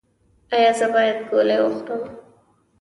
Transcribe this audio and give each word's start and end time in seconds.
ایا 0.55 0.71
زه 0.79 0.85
باید 0.93 1.17
ګولۍ 1.29 1.57
وخورم؟ 1.61 2.03